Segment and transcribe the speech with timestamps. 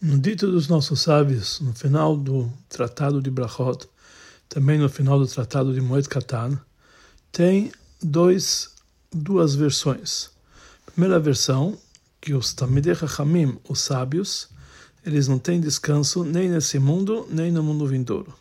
[0.00, 3.88] No dito dos nossos sábios, no final do Tratado de Brachot,
[4.48, 6.56] também no final do Tratado de Moed Katan,
[7.32, 8.70] tem dois,
[9.10, 10.30] duas versões.
[10.86, 11.76] Primeira versão,
[12.20, 14.48] que os Tamidei Chachamim, os sábios,
[15.04, 18.32] eles não têm descanso nem nesse mundo, nem no mundo vindouro.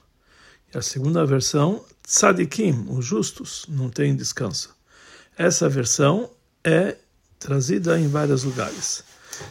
[0.71, 4.75] E a segunda versão, Tzadikim, os justos, não têm descanso.
[5.35, 6.29] Essa versão
[6.63, 6.97] é
[7.39, 9.03] trazida em vários lugares.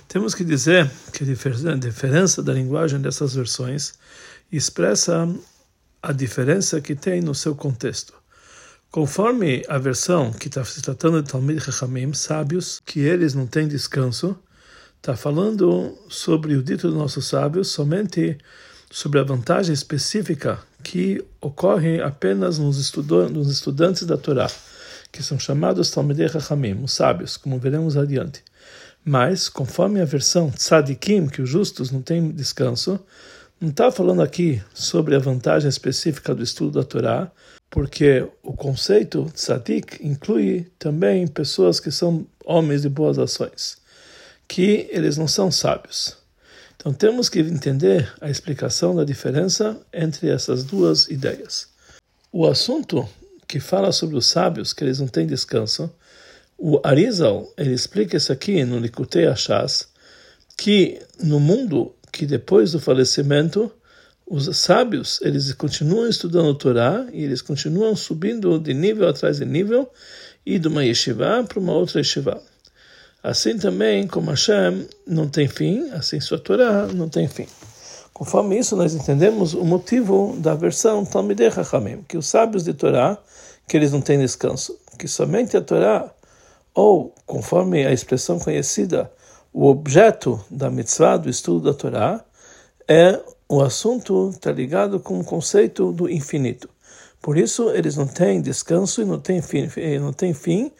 [0.08, 3.94] Temos que dizer que a diferença da linguagem dessas versões
[4.50, 5.28] expressa
[6.02, 8.14] a diferença que tem no seu contexto.
[8.90, 13.68] Conforme a versão que está se tratando de Talmud Chachamim, sábios, que eles não têm
[13.68, 14.38] descanso,
[14.96, 18.38] está falando sobre o dito dos nossos sábios somente
[18.90, 24.48] sobre a vantagem específica que ocorre apenas nos, estudantes da Torá,
[25.10, 28.42] que são chamados Talmudei Chachamim, os sábios, como veremos adiante.
[29.08, 32.98] Mas, conforme a versão tzadikim, que os justos não têm descanso,
[33.60, 37.30] não está falando aqui sobre a vantagem específica do estudo da Torá,
[37.70, 43.78] porque o conceito tzadik inclui também pessoas que são homens de boas ações,
[44.48, 46.16] que eles não são sábios.
[46.76, 51.68] Então temos que entender a explicação da diferença entre essas duas ideias.
[52.32, 53.08] O assunto
[53.46, 55.88] que fala sobre os sábios, que eles não têm descanso,
[56.58, 59.88] o Arizal, ele explica isso aqui no Likutei Ashas,
[60.56, 63.70] que no mundo que depois do falecimento,
[64.26, 69.44] os sábios, eles continuam estudando o Torá e eles continuam subindo de nível atrás de
[69.44, 69.88] nível
[70.44, 72.42] e de uma yeshiva para uma outra yeshiva.
[73.22, 77.46] Assim também, como Hashem não tem fim, assim sua Torá não tem fim.
[78.14, 83.18] Conforme isso, nós entendemos o motivo da versão Talmidei Chachamim, que os sábios de Torá,
[83.68, 86.10] que eles não têm descanso, que somente a Torá
[86.76, 89.10] ou, conforme a expressão conhecida,
[89.50, 92.22] o objeto da mitzvah, do estudo da Torá,
[92.86, 93.18] é
[93.48, 96.68] o assunto está ligado com o conceito do infinito.
[97.22, 99.68] Por isso, eles não têm descanso e não têm fim,
[99.98, 100.70] não têm fim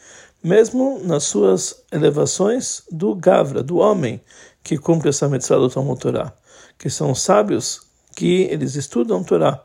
[0.43, 4.21] mesmo nas suas elevações do Gavra, do homem
[4.63, 6.33] que cumpre essa mitzvah do Talmud Torá,
[6.79, 7.81] que são sábios
[8.15, 9.65] que eles estudam Torá.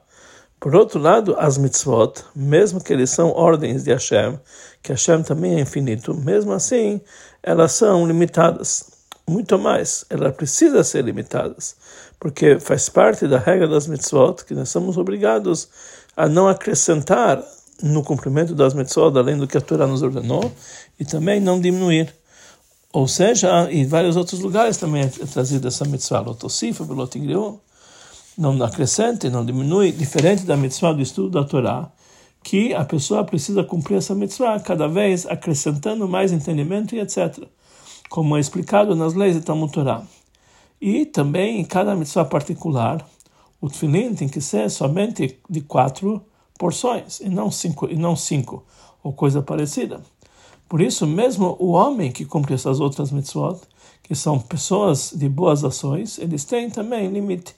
[0.61, 4.39] Por outro lado, as mitzvot, mesmo que eles são ordens de Hashem,
[4.81, 7.02] que Hashem também é infinito, mesmo assim,
[7.44, 8.92] elas são limitadas.
[9.28, 11.75] Muito mais, elas precisam ser limitadas,
[12.19, 15.69] porque faz parte da regra das mitzvot que nós somos obrigados
[16.18, 17.44] a não acrescentar
[17.81, 20.52] no cumprimento das mitzvot, além do que a Torá nos ordenou,
[21.00, 22.13] e também não diminuir.
[22.94, 27.59] Ou seja, em vários outros lugares também é trazida essa mitzvah, lotosifa, velotigriu,
[28.38, 31.90] não acrescente, não diminui, diferente da mitzvah do estudo da Torá,
[32.44, 37.47] que a pessoa precisa cumprir essa mitzvah cada vez acrescentando mais entendimento e etc.
[38.09, 40.03] Como é explicado nas leis de Talmud Torá.
[40.80, 43.07] E também em cada mitzvah particular,
[43.62, 46.25] o tefilin tem que ser somente de quatro
[46.57, 48.63] porções e não cinco, e não cinco
[49.03, 50.01] ou coisa parecida.
[50.68, 53.59] Por isso, mesmo o homem que cumpre essas outras mitzvot,
[54.01, 57.56] que são pessoas de boas ações, eles têm também limite.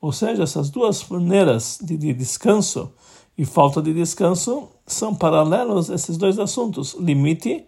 [0.00, 2.92] Ou seja, essas duas maneiras de, de descanso
[3.36, 7.64] e falta de descanso são paralelos esses dois assuntos, limite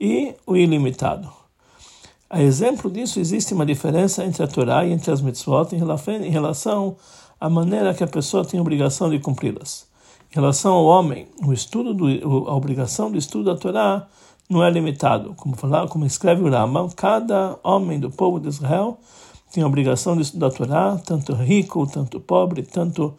[0.00, 1.28] e o ilimitado.
[2.30, 6.96] A exemplo disso, existe uma diferença entre a Torá e entre as mitzvot em relação
[7.40, 9.86] à maneira que a pessoa tem a obrigação de cumpri-las.
[10.30, 12.06] Em relação ao homem, o estudo do,
[12.48, 14.06] a obrigação do estudo da Torá
[14.48, 15.34] não é limitado.
[15.34, 18.98] Como, falar, como escreve o Rambam, cada homem do povo de Israel
[19.50, 23.14] tem a obrigação de estudar a Torá, tanto rico, tanto pobre, tanto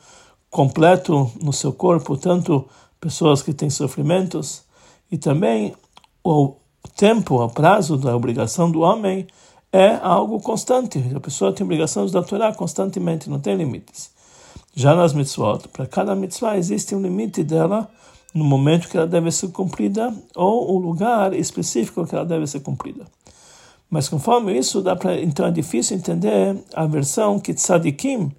[0.50, 2.68] completo no seu corpo, tanto
[3.00, 4.64] pessoas que têm sofrimentos,
[5.12, 5.76] e também
[6.24, 6.56] o
[6.96, 9.28] tempo, o prazo da obrigação do homem
[9.72, 11.04] é algo constante.
[11.16, 14.12] A pessoa tem obrigação de estudar a Torá constantemente, não tem limites.
[14.76, 17.90] Já nas mitzvot, para cada mitzvah existe um limite dela
[18.34, 22.60] no momento que ela deve ser cumprida ou o lugar específico que ela deve ser
[22.60, 23.06] cumprida.
[23.90, 28.32] Mas conforme isso, dá para então é difícil entender a versão que tzadikim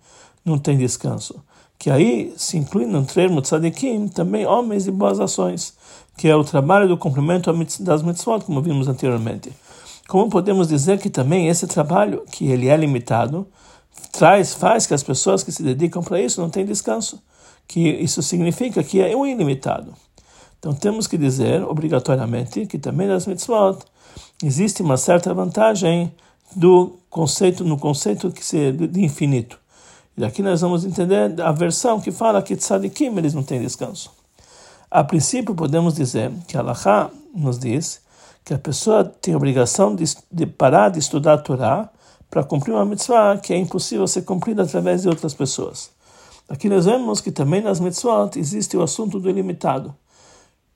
[0.45, 1.43] não tem descanso.
[1.81, 5.73] Que aí se inclui no termo tzadikim também homens de boas ações,
[6.15, 7.51] que é o trabalho do cumprimento
[7.81, 9.51] das mitzvot, como vimos anteriormente.
[10.07, 13.47] Como podemos dizer que também esse trabalho, que ele é limitado,
[14.13, 17.19] traz, faz que as pessoas que se dedicam para isso não tenham descanso,
[17.67, 19.95] que isso significa que é um ilimitado.
[20.59, 23.79] Então temos que dizer obrigatoriamente que também nas mitzvot
[24.45, 26.13] existe uma certa vantagem
[26.55, 29.60] do conceito no conceito que se de infinito.
[30.21, 34.11] E daqui nós vamos entender a versão que fala que tzadikim eles não têm descanso.
[34.91, 38.03] A princípio podemos dizer que Allah nos diz
[38.45, 41.89] que a pessoa tem a obrigação de, de parar de estudar a Torá
[42.31, 45.91] para cumprir uma mitzvah que é impossível ser cumprida através de outras pessoas.
[46.51, 49.95] Aqui nós vemos que também nas mitzvot existe o assunto do ilimitado.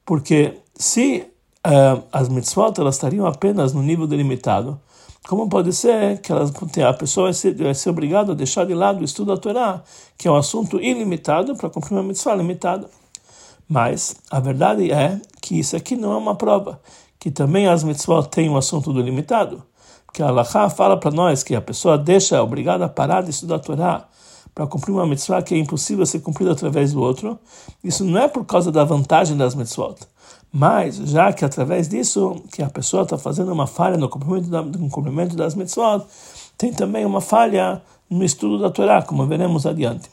[0.07, 1.27] Porque se
[1.67, 4.81] uh, as mitzvot elas estariam apenas no nível delimitado,
[5.27, 9.01] como pode ser que a pessoa vai ser, vai ser obrigada a deixar de lado
[9.01, 9.83] o estudo da Torá,
[10.19, 12.91] que é um assunto ilimitado, para cumprir uma mitzvah limitada?
[13.67, 16.79] Mas a verdade é que isso aqui não é uma prova,
[17.19, 19.63] que também as mitzvot têm um assunto do limitado.
[20.05, 23.31] Porque a Allah fala para nós que a pessoa deixa, é obrigada a parar de
[23.31, 24.09] estudar a Torá
[24.55, 27.39] para cumprir uma mitzvah que é impossível ser cumprida através do outro.
[27.83, 29.97] Isso não é por causa da vantagem das mitzvot,
[30.53, 34.63] mas já que através disso que a pessoa está fazendo uma falha no cumprimento, da,
[34.63, 36.07] no cumprimento das mitzvot,
[36.57, 40.09] tem também uma falha no estudo da Torá, como veremos adiante.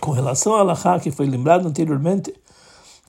[0.00, 2.34] Com relação à Laha, que foi lembrado anteriormente,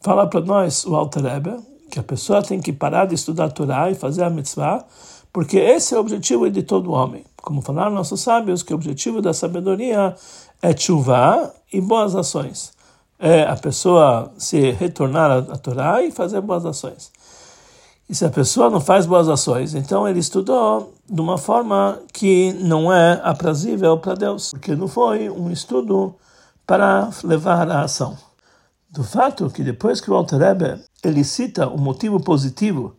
[0.02, 1.58] fala para nós o Alter Rebbe,
[1.90, 4.86] que a pessoa tem que parar de estudar a Torá e fazer a mitzvah,
[5.34, 7.26] porque esse é o objetivo de todo homem.
[7.46, 10.14] Como falaram nossos sábios, que o objetivo da sabedoria
[10.62, 12.76] é chuva e boas ações
[13.20, 17.12] é a pessoa se retornar à Torá e fazer boas ações.
[18.08, 22.54] E se a pessoa não faz boas ações, então ele estudou de uma forma que
[22.54, 26.14] não é aprazível para Deus, porque não foi um estudo
[26.68, 28.16] para levar à ação.
[28.92, 32.96] Do fato que depois que o Alter Rebbe, ele cita o motivo positivo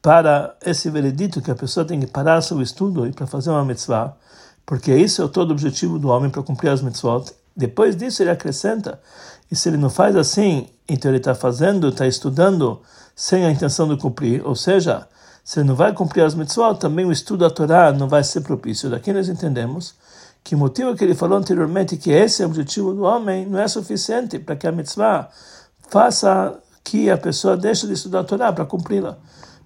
[0.00, 3.64] para esse veredito que a pessoa tem que parar seu estudo e para fazer uma
[3.64, 4.14] mitzvah,
[4.64, 7.32] porque esse é o todo objetivo do homem para cumprir as mitzvot.
[7.56, 9.00] Depois disso ele acrescenta
[9.50, 12.80] e se ele não faz assim, então ele está fazendo, está estudando
[13.16, 15.08] sem a intenção de cumprir, ou seja,
[15.42, 18.42] se ele não vai cumprir as mitzvot, também o estudo da Torá não vai ser
[18.42, 18.90] propício.
[18.90, 19.94] Daqui nós entendemos
[20.44, 23.58] que o motivo que ele falou anteriormente, que esse é o objetivo do homem, não
[23.58, 25.28] é suficiente para que a mitzvah
[25.88, 29.18] faça que a pessoa deixe de estudar a Torá para cumpri-la.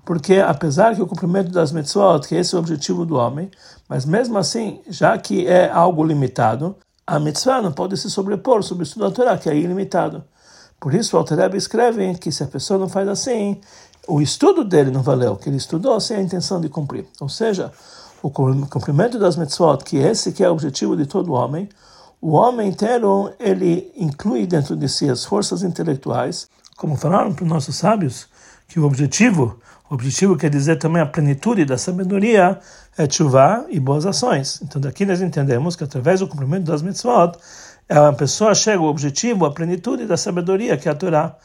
[0.04, 3.50] Porque apesar que o cumprimento das mitzvot, que esse é o objetivo do homem,
[3.88, 6.76] mas mesmo assim, já que é algo limitado,
[7.06, 10.24] a mitzvah não pode se sobrepor sobre o estudo da Torá, que é ilimitado.
[10.80, 13.60] Por isso, o Altareb escreve que se a pessoa não faz assim,
[14.08, 17.06] o estudo dele não valeu, que ele estudou sem a intenção de cumprir.
[17.20, 17.72] Ou seja,
[18.20, 21.68] o cumprimento das mitzvot, que esse que é o objetivo de todo homem,
[22.20, 27.50] o homem inteiro, ele inclui dentro de si as forças intelectuais, como falaram para os
[27.50, 28.26] nossos sábios,
[28.66, 29.60] que o objetivo
[29.92, 32.58] o objetivo quer dizer também a plenitude da sabedoria
[32.96, 34.58] é chuva e boas ações.
[34.62, 37.32] Então daqui nós entendemos que através do cumprimento das mitzvot,
[37.90, 41.36] a pessoa chega ao objetivo, a plenitude da sabedoria, que é a Torá.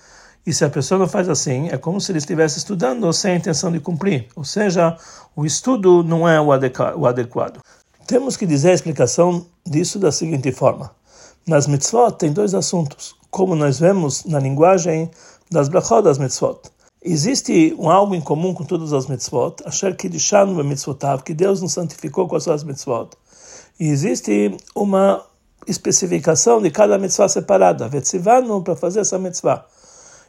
[0.46, 3.36] E se a pessoa não faz assim, é como se ele estivesse estudando sem a
[3.36, 4.30] intenção de cumprir.
[4.34, 4.96] Ou seja,
[5.36, 7.60] o estudo não é o adequado.
[8.08, 10.92] Temos que dizer a explicação disso da seguinte forma.
[11.46, 15.12] Nas mitzvot tem dois assuntos, como nós vemos na linguagem
[15.52, 16.62] das brachot das mitzvot.
[17.10, 19.64] Existe um algo em comum com todas as mitzvot,
[19.98, 23.12] que deixando mitzvotav, que Deus nos santificou com as suas mitzvot.
[23.80, 25.26] E existe uma
[25.66, 29.66] especificação de cada mitzvah separada, vetzivano, para fazer essa mitzvah.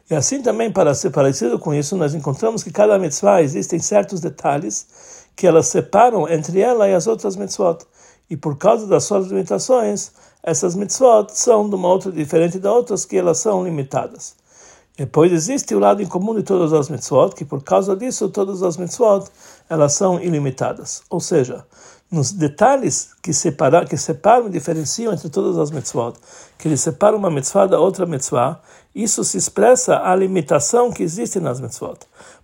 [0.09, 4.21] E assim também, para ser parecido com isso, nós encontramos que cada mitzvah existem certos
[4.21, 4.87] detalhes
[5.35, 7.79] que elas separam entre ela e as outras mitzvot.
[8.29, 13.03] E por causa das suas limitações, essas mitzvot são de uma outra diferente das outras
[13.03, 14.38] que elas são limitadas.
[14.99, 18.61] Depois existe o lado em comum de todas as mitzvot, que por causa disso todas
[18.61, 19.29] as mitzvot
[19.69, 21.03] elas são ilimitadas.
[21.09, 21.65] Ou seja,
[22.11, 26.15] nos detalhes que separam, que separam e diferenciam entre todas as mitzvot,
[26.57, 28.59] que eles separam uma mitzvah da outra mitzvah,
[28.93, 31.99] isso se expressa a limitação que existe nas mitzvot.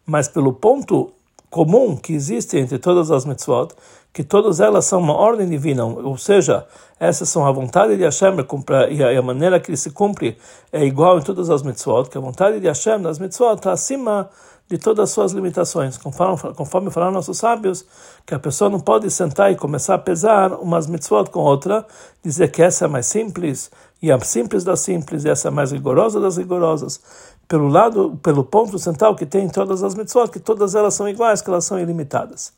[0.05, 1.11] Mas pelo ponto
[1.55, 3.69] comum que existe entre todas as mitzvot,
[4.11, 6.67] que todas elas são uma ordem divina, ou seja,
[6.99, 8.35] essas são a vontade de Hashem
[8.91, 10.37] e a maneira que ele se cumpre
[10.69, 14.29] é igual em todas as mitzvot, que a vontade de Hashem nas mitzvot está acima
[14.67, 15.97] de todas as suas limitações.
[15.97, 17.85] Conforme, conforme falaram nossos sábios,
[18.25, 21.85] que a pessoa não pode sentar e começar a pesar umas mitzvot com outra,
[22.21, 23.71] dizer que essa é mais simples,
[24.05, 27.01] e a simples das simples, e essa mais rigorosa das rigorosas,
[27.47, 31.09] pelo lado, pelo ponto central que tem em todas as mitzvot, que todas elas são
[31.09, 32.53] iguais, que elas são ilimitadas.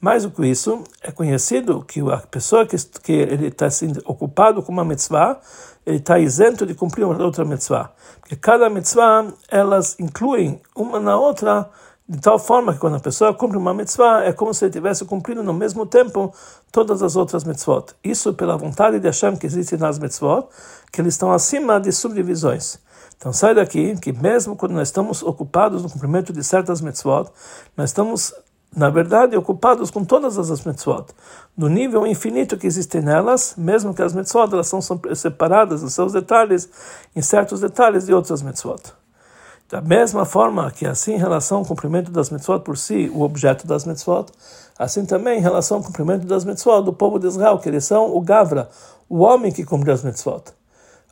[0.00, 4.62] Mais do que isso, é conhecido que a pessoa que, que ele está sendo ocupado
[4.62, 5.40] com uma mitzvah,
[5.84, 7.90] ele está isento de cumprir uma outra mitzvah.
[8.20, 11.68] Porque cada mitzvah, elas incluem uma na outra,
[12.06, 15.06] de tal forma que quando a pessoa cumpre uma mitzvah, é como se ele estivesse
[15.06, 16.34] cumprindo no mesmo tempo
[16.70, 17.94] todas as outras mitzvot.
[18.04, 20.46] Isso pela vontade de Hashem que existe nas mitzvot,
[20.92, 22.78] que eles estão acima de subdivisões.
[23.16, 27.30] Então sai daqui que mesmo quando nós estamos ocupados no cumprimento de certas mitzvot,
[27.74, 28.34] nós estamos
[28.76, 31.06] na verdade, ocupados com todas as mitzvot,
[31.56, 34.80] do nível infinito que existe nelas, mesmo que as mitzvot elas são
[35.14, 36.68] separadas nos seus detalhes,
[37.14, 39.03] em certos detalhes de outras mitzvot.
[39.74, 43.66] Da mesma forma que assim em relação ao cumprimento das mitzvot por si, o objeto
[43.66, 44.26] das mitzvot,
[44.78, 48.14] assim também em relação ao cumprimento das mitzvot do povo de Israel, que eles são
[48.14, 48.68] o Gavra,
[49.08, 50.44] o homem que cumpre as mitzvot.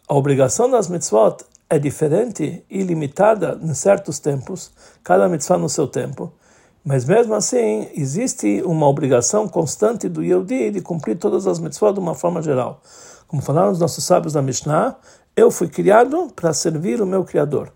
[0.06, 1.38] A obrigação das mitzvot
[1.68, 4.70] é diferente e limitada em certos tempos,
[5.02, 6.32] cada mitzvah no seu tempo.
[6.84, 11.98] Mas mesmo assim, existe uma obrigação constante do Yehudi de cumprir todas as mitzvot de
[11.98, 12.80] uma forma geral.
[13.26, 14.94] Como falaram os nossos sábios da Mishnah,
[15.34, 17.72] eu fui criado para servir o meu Criador.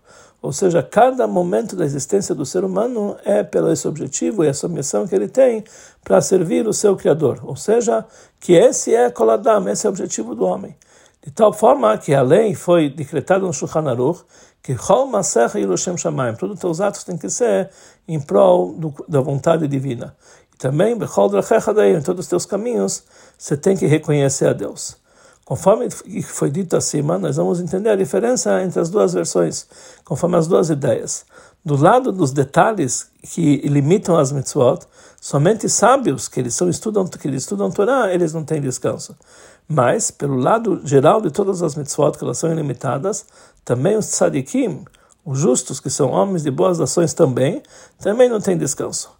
[0.47, 4.65] Ou seja, cada momento da existência do ser humano é pelo esse objetivo e essa
[4.69, 5.61] missão que ele tem
[6.05, 7.41] para servir o seu Criador.
[7.43, 8.05] Ou seja,
[8.39, 10.73] que esse é Koladam, esse é o objetivo do homem.
[11.21, 14.23] De tal forma que a lei foi decretada no Shulchan Aruch
[14.63, 17.69] que todos os teus atos têm que ser
[18.07, 20.15] em prol do, da vontade divina.
[20.53, 23.03] E também, Bechol em todos os teus caminhos,
[23.37, 24.95] você tem que reconhecer a Deus.
[25.47, 25.87] Conforme
[26.23, 29.65] foi dito acima, nós vamos entender a diferença entre as duas versões,
[30.03, 31.25] conforme as duas ideias.
[31.63, 34.79] Do lado dos detalhes que limitam as mitzvot,
[35.21, 39.15] somente sábios que eles são estudam que eles estudam Torá, eles não têm descanso.
[39.69, 43.25] Mas, pelo lado geral de todas as mitzvot, que elas são ilimitadas,
[43.63, 44.83] também os tzadikim,
[45.23, 47.63] os justos, que são homens de boas ações também,
[48.01, 49.15] também não têm descanso.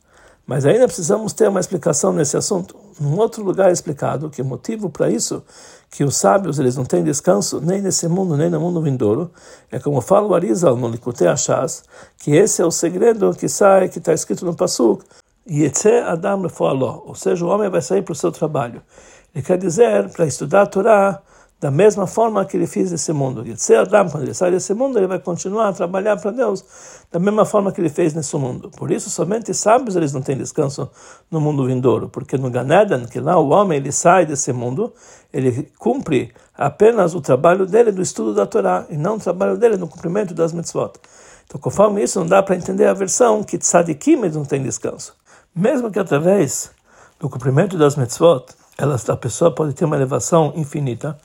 [0.45, 2.75] Mas ainda precisamos ter uma explicação nesse assunto.
[2.99, 5.43] Num outro lugar explicado que o motivo para isso,
[5.89, 9.31] que os sábios eles não têm descanso nem nesse mundo nem no mundo vindouro,
[9.71, 11.83] é como fala o Arizal no Likutei Ashaz,
[12.17, 15.03] que esse é o segredo que sai, que está escrito no Pasuk,
[15.49, 18.81] Yetze Adam Lefoaló, ou seja, o homem vai sair para o seu trabalho.
[19.33, 21.21] Ele quer dizer, para estudar a Torá,
[21.59, 23.45] da mesma forma que ele fez esse mundo.
[23.45, 26.63] Yetze Adam, quando ele sai desse mundo, ele vai continuar a trabalhar para Deus,
[27.11, 28.69] da mesma forma que ele fez nesse mundo.
[28.69, 30.89] Por isso, somente sábios eles não têm descanso
[31.31, 34.93] no mundo vindouro, porque no Ganeden, que lá o homem ele sai desse mundo,
[35.33, 39.77] ele cumpre apenas o trabalho dele do estudo da Torá, e não o trabalho dele
[39.77, 40.93] no cumprimento das mitzvot.
[41.45, 45.15] Então, conforme isso, não dá para entender a versão que tzadikim eles não têm descanso.
[45.55, 46.69] Mesmo que através
[47.19, 48.45] do cumprimento das mitzvot,
[48.77, 51.17] elas, a pessoa pode ter uma elevação infinita,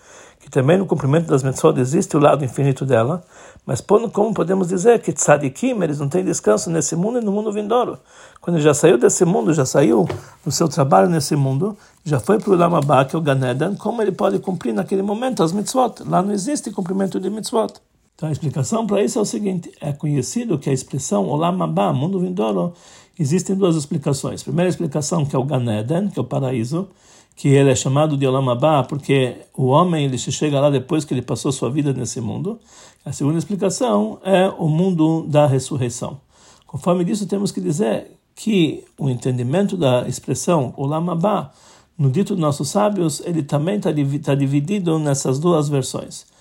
[0.42, 3.22] que também no cumprimento das mitzvot existe o lado infinito dela,
[3.64, 7.52] mas como podemos dizer que tzadikim, eles não têm descanso nesse mundo e no mundo
[7.52, 7.96] vindouro.
[8.40, 10.04] Quando já saiu desse mundo, já saiu
[10.44, 14.02] do seu trabalho nesse mundo, já foi para o Lamabá, que é o Ganeden, como
[14.02, 16.02] ele pode cumprir naquele momento as mitzvot?
[16.04, 17.74] Lá não existe cumprimento de mitzvot.
[18.16, 21.92] Então a explicação para isso é o seguinte: é conhecido que a expressão Olam Abba,
[21.92, 22.74] mundo vindouro,
[23.16, 24.42] existem duas explicações.
[24.42, 26.88] Primeira explicação que é o Ganeden, que é o paraíso,
[27.36, 31.04] que ele é chamado de Olam Abba porque o homem ele se chega lá depois
[31.04, 32.58] que ele passou sua vida nesse mundo.
[33.04, 36.20] A segunda explicação é o mundo da ressurreição.
[36.66, 41.50] Conforme disso, temos que dizer que o entendimento da expressão Olam Abba,
[41.98, 43.90] no dito dos nossos sábios, ele também está
[44.22, 46.31] tá dividido nessas duas versões.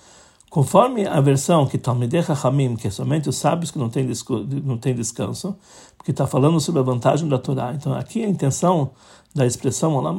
[0.52, 4.06] Conforme a versão que Talmidei Hamim, que é somente os sábios que não têm,
[4.62, 5.56] não têm descanso,
[5.96, 7.72] porque está falando sobre a vantagem da Torá.
[7.72, 8.90] Então, aqui a intenção
[9.34, 10.18] da expressão Olam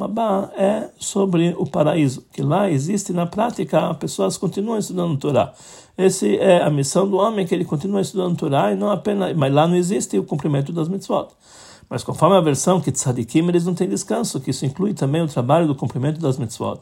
[0.57, 5.53] é sobre o paraíso, que lá existe na prática, as pessoas continuam estudando Torá.
[5.95, 9.53] Essa é a missão do homem, que ele continua estudando Torá, e não apenas, mas
[9.53, 11.27] lá não existe o cumprimento das mitzvot.
[11.87, 15.27] Mas conforme a versão que tzadikim, eles não têm descanso, que isso inclui também o
[15.27, 16.79] trabalho do cumprimento das mitzvot.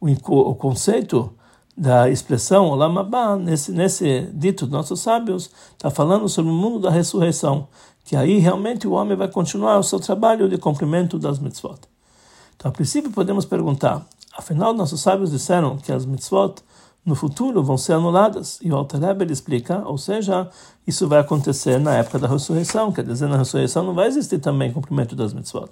[0.00, 1.30] O, o conceito
[1.76, 2.94] da expressão Olam
[3.38, 7.68] nesse, nesse dito dos nossos sábios, está falando sobre o mundo da ressurreição,
[8.04, 11.80] que aí realmente o homem vai continuar o seu trabalho de cumprimento das mitzvot.
[12.56, 14.06] Então, a princípio, podemos perguntar,
[14.36, 16.54] afinal, nossos sábios disseram que as mitzvot
[17.04, 20.48] no futuro vão ser anuladas, e o Alter Rebbe explica, ou seja,
[20.86, 24.72] isso vai acontecer na época da ressurreição, quer dizer, na ressurreição não vai existir também
[24.72, 25.70] cumprimento das mitzvot.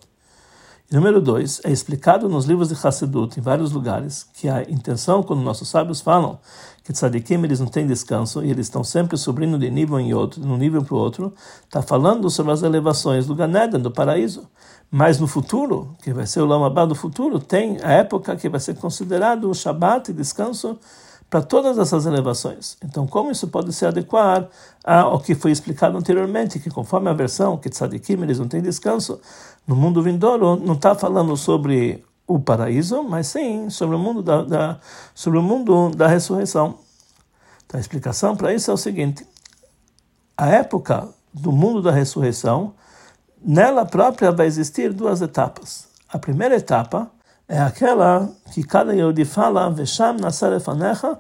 [0.92, 5.40] Número dois, é explicado nos livros de Hassedut, em vários lugares, que a intenção, quando
[5.40, 6.38] nossos sábios falam
[6.84, 10.42] que tzadikim eles não têm descanso e eles estão sempre subindo de nível em outro,
[10.42, 11.32] de um nível para o outro,
[11.64, 14.46] está falando sobre as elevações do Ganeden, do paraíso.
[14.90, 18.60] Mas no futuro, que vai ser o Lamabá do futuro, tem a época que vai
[18.60, 20.78] ser considerado o Shabat e descanso
[21.28, 22.76] para todas essas elevações.
[22.84, 24.48] Então, como isso pode se adequar
[24.84, 29.20] ao que foi explicado anteriormente, que conforme a versão que tzadikim eles não têm descanso,
[29.66, 34.42] no mundo vindouro não está falando sobre o paraíso, mas sim sobre o mundo da,
[34.42, 34.80] da
[35.14, 36.78] sobre o mundo da ressurreição.
[37.66, 39.26] Então, a explicação para isso é o seguinte:
[40.36, 42.74] a época do mundo da ressurreição,
[43.44, 45.88] nela própria vai existir duas etapas.
[46.08, 47.10] A primeira etapa
[47.48, 51.18] é aquela que cada Yehudi fala, Vesham Nasarefanecha,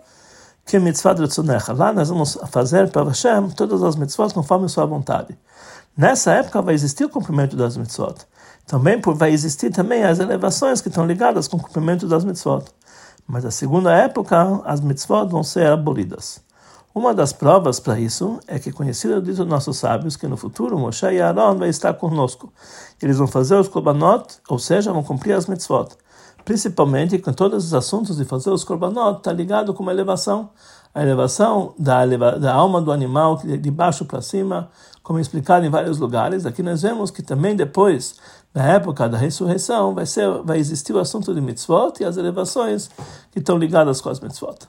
[0.64, 1.72] que mitzvah retzonecha.
[1.72, 5.36] Lá nós vamos fazer para Hashem todas as mitzvot conforme sua vontade.
[5.96, 8.14] Nessa época vai existir o cumprimento das mitzvot.
[8.66, 12.64] Também vai existir também as elevações que estão ligadas com o cumprimento das mitzvot.
[13.26, 16.42] Mas a segunda época, as mitzvot vão ser abolidas.
[16.94, 21.06] Uma das provas para isso é que conhecido dos nossos sábios que no futuro Moshe
[21.06, 22.52] e Aaron vai estar conosco.
[23.02, 25.88] Eles vão fazer os korbanot, ou seja, vão cumprir as mitzvot.
[26.44, 30.50] Principalmente com todos os assuntos de fazer os korbanot, está ligado com uma elevação.
[30.94, 32.04] A elevação da,
[32.36, 34.70] da alma do animal de baixo para cima,
[35.02, 36.46] como explicado em vários lugares.
[36.46, 38.16] Aqui nós vemos que também depois,
[38.54, 42.90] na época da ressurreição, vai, ser, vai existir o assunto de mitzvot e as elevações
[43.32, 44.68] que estão ligadas com as mitzvot.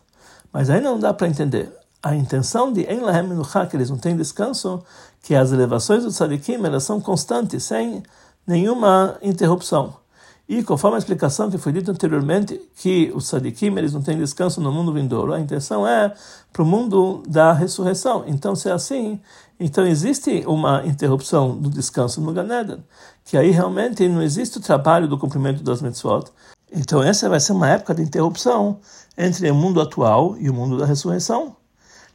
[0.51, 3.29] Mas aí não dá para entender a intenção de En Lahem
[3.69, 4.83] que eles não têm descanso,
[5.21, 8.03] que as elevações do tzadikim elas são constantes, sem
[8.47, 10.04] nenhuma interrupção.
[10.47, 14.61] E conforme a explicação que foi dita anteriormente, que os tzadikim eles não têm descanso
[14.61, 16.13] no mundo vindouro, a intenção é
[16.53, 18.23] para o mundo da ressurreição.
[18.27, 19.19] Então, se é assim,
[19.59, 22.83] então existe uma interrupção do descanso no Ganeden,
[23.23, 26.25] que aí realmente não existe o trabalho do cumprimento das mitzvot.
[26.71, 28.79] Então, essa vai ser uma época de interrupção
[29.17, 31.55] entre o mundo atual e o mundo da ressurreição.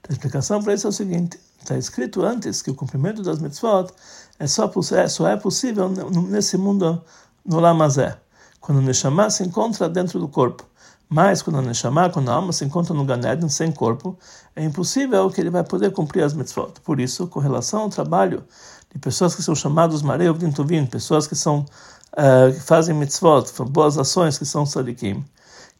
[0.09, 3.93] A explicação para isso é o seguinte: está escrito antes que o cumprimento das mitzvot
[4.39, 5.89] é só, é, só é possível
[6.29, 7.03] nesse mundo
[7.45, 8.17] no Lamazé,
[8.61, 10.65] quando o Neshama se encontra dentro do corpo.
[11.09, 14.17] Mas quando o Neshama, quando a alma se encontra no Ganeden sem corpo,
[14.55, 16.75] é impossível que ele vai poder cumprir as mitzvot.
[16.85, 18.45] Por isso, com relação ao trabalho
[18.93, 21.67] de pessoas que são chamados Mareu Vintuvin, pessoas que são
[22.13, 25.25] uh, que fazem mitzvot, boas ações que são sadikim,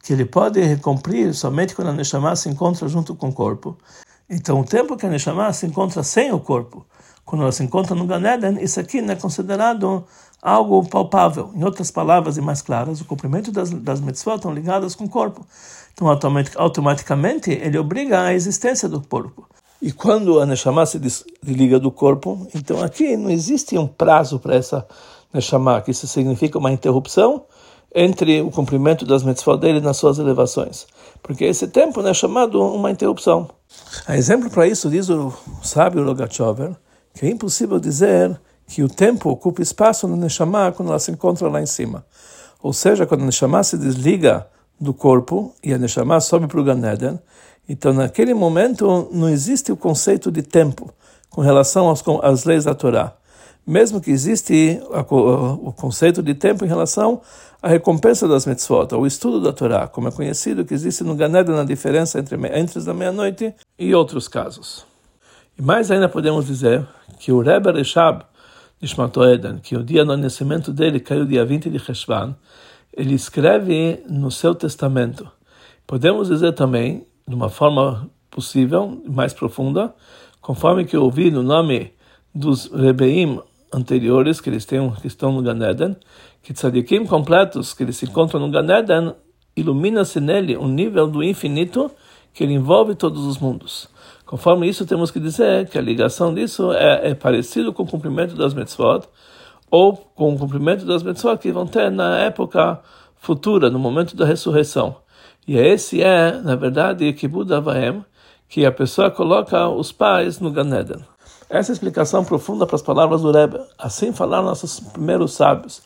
[0.03, 3.77] que ele pode cumprir somente quando a Neshama se encontra junto com o corpo.
[4.29, 6.85] Então, o tempo que a Neshama se encontra sem o corpo,
[7.23, 10.05] quando ela se encontra no Ganeden, isso aqui não é considerado
[10.41, 11.51] algo palpável.
[11.55, 15.09] Em outras palavras e mais claras, o cumprimento das, das mitzvot estão ligadas com o
[15.09, 15.45] corpo.
[15.93, 16.07] Então,
[16.55, 19.47] automaticamente, ele obriga a existência do corpo.
[19.81, 24.55] E quando a Neshama se desliga do corpo, então aqui não existe um prazo para
[24.55, 24.87] essa
[25.33, 27.45] Neshama, que isso significa uma interrupção
[27.93, 30.87] entre o cumprimento das mitzvot dele nas suas elevações.
[31.21, 33.49] Porque esse tempo é chamado uma interrupção.
[34.07, 36.75] A exemplo para isso diz o sábio Rogachover
[37.13, 38.39] que é impossível dizer
[38.71, 42.05] que o tempo ocupa espaço no Neshama quando ela se encontra lá em cima.
[42.63, 44.47] Ou seja, quando a Neshama se desliga
[44.79, 47.19] do corpo e a Neshama sobe para o Ganeden,
[47.67, 50.89] então naquele momento não existe o conceito de tempo
[51.29, 53.13] com relação às leis da Torá.
[53.67, 57.21] Mesmo que existe o conceito de tempo em relação
[57.61, 61.59] à recompensa das mitzvot, o estudo da Torá, como é conhecido que existe no Ganeden
[61.59, 64.85] a diferença entre, entre a meia-noite e outros casos.
[65.59, 66.87] E mais ainda podemos dizer
[67.19, 68.30] que o Rebbe Reshab
[68.81, 72.35] Nishmato Eden, que o dia do nascimento dele caiu dia 20 de Cheshvan,
[72.91, 75.29] ele escreve no seu testamento.
[75.85, 79.93] Podemos dizer também, de uma forma possível, mais profunda,
[80.41, 81.93] conforme que eu ouvi no nome
[82.33, 83.39] dos Rebeim
[83.71, 85.95] anteriores, que eles têm, que estão no Ganeden,
[86.41, 89.13] que tzadikim completos, que eles se encontram no Ganeden,
[89.55, 91.91] ilumina-se nele um nível do infinito
[92.33, 93.90] que ele envolve todos os mundos.
[94.31, 98.33] Conforme isso, temos que dizer que a ligação disso é, é parecido com o cumprimento
[98.33, 99.05] das mitzvot,
[99.69, 102.79] ou com o cumprimento das mitzvot que vão ter na época
[103.17, 104.95] futura, no momento da ressurreição.
[105.45, 108.05] E esse é, na verdade, Kibud Avaim,
[108.47, 111.03] que a pessoa coloca os pais no Ganeden.
[111.49, 113.59] Essa é explicação profunda para as palavras do Rebbe.
[113.77, 115.81] Assim falaram nossos primeiros sábios.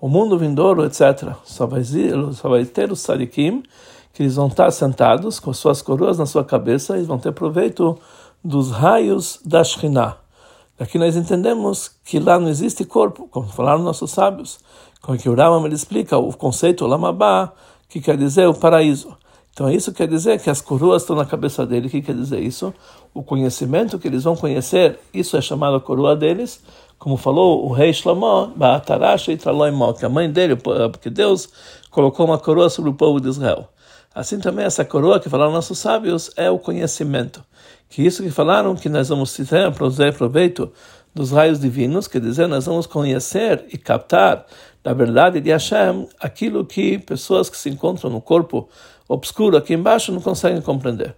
[0.00, 3.62] O mundo vindouro, etc., só vai, só vai ter os sadikim,
[4.20, 7.98] que eles vão estar sentados com suas coroas na sua cabeça e vão ter proveito
[8.44, 10.18] dos raios da Shekhinah.
[10.78, 14.60] Aqui nós entendemos que lá não existe corpo, como falaram nossos sábios.
[15.00, 17.50] Como que o Rama ele explica o conceito Lamabá,
[17.88, 19.16] que quer dizer o paraíso.
[19.54, 21.86] Então isso quer dizer que as coroas estão na cabeça dele.
[21.86, 22.74] O que quer dizer isso?
[23.14, 26.62] O conhecimento que eles vão conhecer, isso é chamado a coroa deles.
[26.98, 31.48] Como falou o rei Shlomo, Baatarasha e Traloimó, que a mãe dele, porque Deus
[31.90, 33.66] colocou uma coroa sobre o povo de Israel.
[34.12, 37.44] Assim também essa coroa que falaram nossos sábios é o conhecimento.
[37.88, 40.72] Que isso que falaram que nós vamos ter proveito
[41.14, 44.46] dos raios divinos, quer dizer, nós vamos conhecer e captar
[44.82, 48.68] da verdade de Hashem aquilo que pessoas que se encontram no corpo
[49.08, 51.14] obscuro aqui embaixo não conseguem compreender.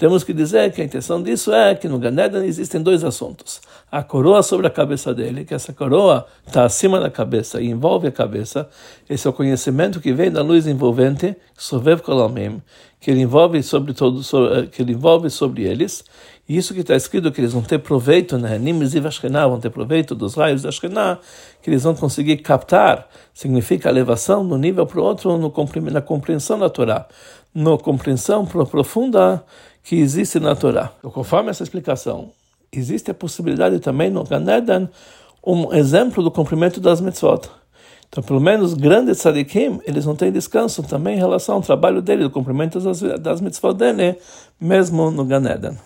[0.00, 3.60] Temos que dizer que a intenção disso é que no Ganeden existem dois assuntos.
[3.92, 8.08] A coroa sobre a cabeça dele, que essa coroa está acima da cabeça e envolve
[8.08, 8.66] a cabeça.
[9.10, 12.62] Esse é o conhecimento que vem da luz envolvente, Sovev Kolamim,
[12.98, 14.22] que ele envolve sobre todo,
[14.54, 16.02] eh, que ele envolve sobre eles.
[16.48, 18.58] E isso que está escrito que eles vão ter proveito, né?
[18.58, 21.18] Nimes e Vashkená vão ter proveito dos raios da Shkená,
[21.60, 25.52] que eles vão conseguir captar, significa elevação de um nível para o outro no,
[25.92, 27.06] na compreensão da Torá,
[27.54, 29.44] na compreensão profunda
[29.82, 30.92] que existe na Torá.
[30.98, 32.30] Então, conforme essa explicação,
[32.72, 34.88] existe a possibilidade também no Ganeden
[35.44, 37.48] um exemplo do cumprimento das mitzvot.
[38.08, 42.24] Então, pelo menos grandes tzadikim, eles não têm descanso também em relação ao trabalho dele,
[42.24, 44.16] do cumprimento das, das mitzvot dele,
[44.60, 45.78] mesmo no Ganeden.